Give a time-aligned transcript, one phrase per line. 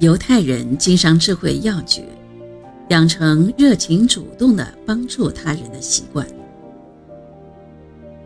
[0.00, 2.02] 犹太人经商智慧要诀：
[2.88, 6.26] 养成热情主动的帮助他人的习惯。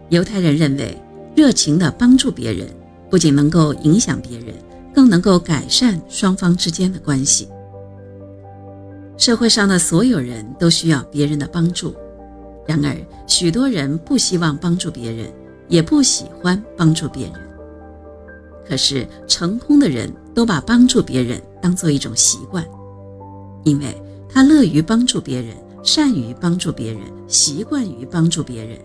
[0.09, 0.97] 犹太人认为，
[1.35, 2.69] 热情的帮助别人
[3.11, 4.55] 不仅能够影响别人，
[4.95, 7.49] 更能够改善双方之间的关系。
[9.17, 11.93] 社会上的所有人都需要别人的帮助，
[12.69, 12.97] 然而
[13.27, 15.27] 许多人不希望帮助别人，
[15.67, 17.35] 也不喜欢帮助别人。
[18.65, 22.63] 可是成功的人都把帮助别人当做一种习惯，
[23.63, 23.87] 因为
[24.29, 28.79] 他乐于帮助别人，善于帮助别人，习惯于帮助别人。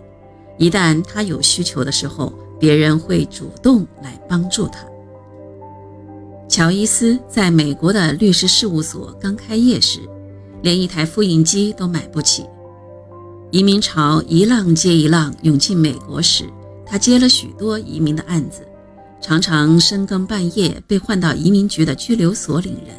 [0.56, 4.82] 一旦他有需求的时候，别人会主动来帮助他。
[6.48, 10.00] 乔伊斯在美国的律师事务所刚开业时，
[10.62, 12.46] 连一台复印机都买不起。
[13.50, 16.44] 移民潮一浪接一浪涌进美国时，
[16.86, 18.66] 他接了许多移民的案子，
[19.20, 22.94] 常常深更半夜被换到移民局的拘留所领人。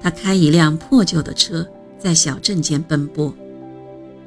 [0.00, 1.66] 他开一辆破旧的车，
[1.98, 3.34] 在小镇间奔波。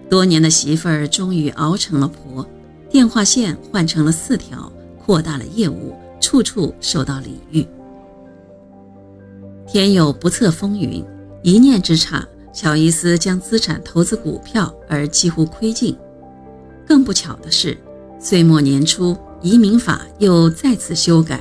[0.09, 2.47] 多年的媳妇儿终于熬成了婆，
[2.89, 7.66] 电话线换成了四条，扩大了业务，处处受到礼遇。
[9.67, 11.05] 天有不测风云，
[11.43, 15.95] 一念之差，乔伊斯将资产投资股票而几乎亏尽。
[16.88, 17.77] 更不巧的是，
[18.17, 21.39] 岁末年初，移民法又再次修改，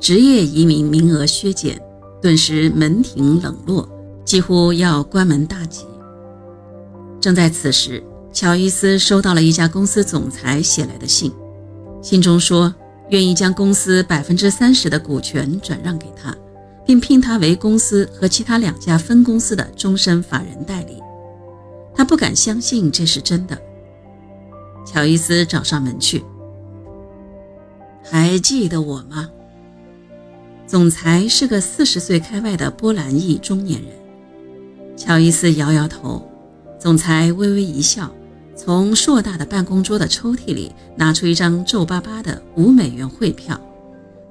[0.00, 1.80] 职业移民名额削减，
[2.22, 3.88] 顿时门庭冷落，
[4.24, 5.84] 几乎要关门大吉。
[7.20, 11.30] 正在此时，乔伊斯收到了一家公司总裁写来的信，
[12.00, 12.74] 信中说
[13.10, 16.34] 愿意将公司百分之三十的股权转让给他，
[16.86, 20.96] 并聘他为公司和其他两家分公司的终身法人代理。
[21.94, 23.58] 他不敢相信这是真的。
[24.86, 26.24] 乔伊斯找上门去，
[28.02, 29.28] 还记得我吗？
[30.66, 33.90] 总裁是个四十岁开外的波兰裔中年人。
[34.96, 36.26] 乔伊斯摇摇头。
[36.78, 38.10] 总裁微微一笑，
[38.56, 43.60] 从硕大的办公桌的抽屉里拿出一张皱巴巴的五美元汇票，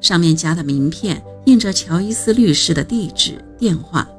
[0.01, 4.09] 上面夹的名片印着乔伊斯律师的地址、电话。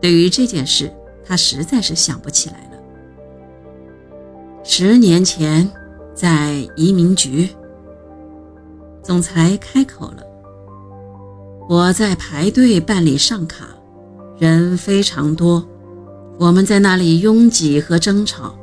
[0.00, 0.92] 对于这件事，
[1.24, 2.78] 他实在是想不起来了。
[4.64, 5.70] 十年前，
[6.12, 7.50] 在移民局，
[9.08, 10.22] 总裁开口了
[11.66, 13.64] ：“我在排队办理上卡，
[14.38, 15.66] 人非常多。”
[16.38, 18.54] 我们在那里拥挤和争吵，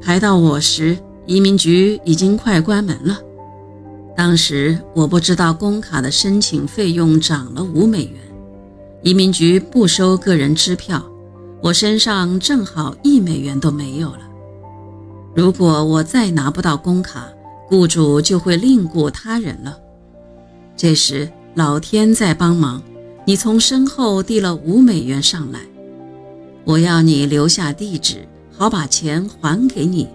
[0.00, 3.18] 排到我时，移民局已经快关门了。
[4.16, 8.14] 当时我不知道工卡的申请费用涨了五美元，
[9.02, 11.04] 移民局不收个人支票，
[11.62, 14.20] 我身上正好一美元都没有了。
[15.36, 17.28] 如果我再拿不到工卡，
[17.70, 19.78] 雇主就会另雇他人了。
[20.76, 22.82] 这时老天在帮忙，
[23.24, 25.60] 你从身后递了五美元上来。
[26.64, 30.08] 我要你留下地址，好把钱还给你。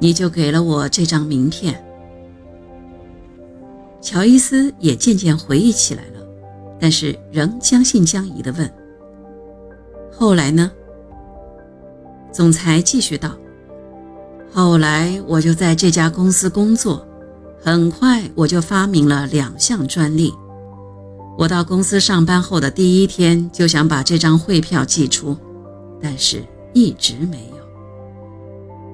[0.00, 1.84] 你就给了我这张名片。
[4.00, 6.26] 乔伊斯也渐渐回忆起来了，
[6.80, 8.72] 但是仍将信将疑地问
[10.10, 10.70] ：“后来呢？”
[12.32, 13.36] 总裁继续道
[14.52, 17.06] ：“后来我就在这家公司工作，
[17.62, 20.32] 很快我就发明了两项专利。
[21.36, 25.36] 我到公司上班后的第一天就想把这张汇票寄出。”
[26.00, 27.56] 但是一直没有。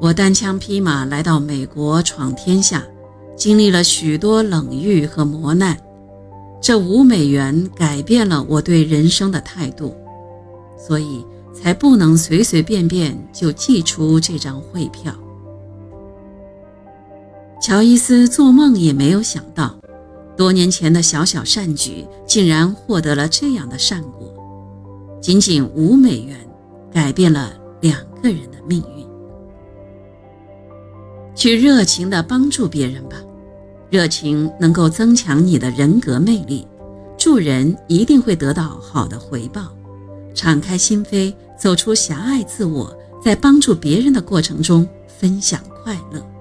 [0.00, 2.82] 我单枪匹马来到美国闯天下，
[3.36, 5.76] 经历了许多冷遇和磨难。
[6.62, 9.94] 这五美元改变了我对人生的态度，
[10.78, 15.14] 所以才不能随随便便就寄出这张汇票。
[17.64, 19.74] 乔伊斯做梦也没有想到，
[20.36, 24.30] 多年前的小小善举竟然获得了这样的善果，
[25.22, 26.36] 仅仅五美元。
[26.92, 29.06] 改变了两个人的命运。
[31.34, 33.16] 去热情地帮助别人吧，
[33.88, 36.66] 热情能够增强你的人格魅力。
[37.16, 39.74] 助人一定会得到好的回报。
[40.34, 42.94] 敞开心扉，走出狭隘自我，
[43.24, 46.33] 在帮助别人的过程中分享快乐。